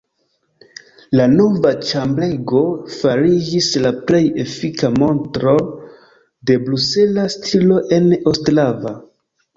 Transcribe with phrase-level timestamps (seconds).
[1.19, 2.61] La nova ĉambrego
[2.95, 5.55] fariĝis la plej efika montro
[6.51, 8.99] de brusela stilo en Ostrava.